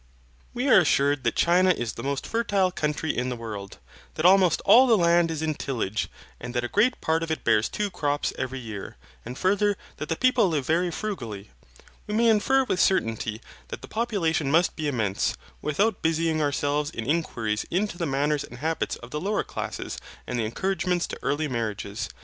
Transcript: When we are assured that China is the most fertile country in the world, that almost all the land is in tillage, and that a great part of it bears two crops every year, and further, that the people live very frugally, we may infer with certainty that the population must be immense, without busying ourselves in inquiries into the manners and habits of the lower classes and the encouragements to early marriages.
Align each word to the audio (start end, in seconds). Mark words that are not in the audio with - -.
When 0.53 0.65
we 0.65 0.71
are 0.71 0.79
assured 0.79 1.23
that 1.25 1.35
China 1.35 1.69
is 1.69 1.93
the 1.93 2.01
most 2.01 2.25
fertile 2.25 2.71
country 2.71 3.15
in 3.15 3.29
the 3.29 3.35
world, 3.35 3.77
that 4.15 4.25
almost 4.25 4.59
all 4.61 4.87
the 4.87 4.97
land 4.97 5.29
is 5.29 5.43
in 5.43 5.53
tillage, 5.53 6.09
and 6.39 6.55
that 6.55 6.63
a 6.63 6.67
great 6.67 6.99
part 7.01 7.21
of 7.21 7.29
it 7.29 7.43
bears 7.43 7.69
two 7.69 7.91
crops 7.91 8.33
every 8.35 8.57
year, 8.57 8.97
and 9.23 9.37
further, 9.37 9.77
that 9.97 10.09
the 10.09 10.15
people 10.15 10.47
live 10.49 10.65
very 10.65 10.89
frugally, 10.89 11.51
we 12.07 12.15
may 12.15 12.29
infer 12.29 12.63
with 12.63 12.79
certainty 12.79 13.41
that 13.67 13.83
the 13.83 13.87
population 13.87 14.49
must 14.49 14.75
be 14.75 14.87
immense, 14.87 15.35
without 15.61 16.01
busying 16.01 16.41
ourselves 16.41 16.89
in 16.89 17.05
inquiries 17.05 17.67
into 17.69 17.99
the 17.99 18.07
manners 18.07 18.43
and 18.43 18.57
habits 18.57 18.95
of 18.95 19.11
the 19.11 19.21
lower 19.21 19.43
classes 19.43 19.99
and 20.25 20.39
the 20.39 20.45
encouragements 20.45 21.05
to 21.05 21.19
early 21.21 21.47
marriages. 21.47 22.09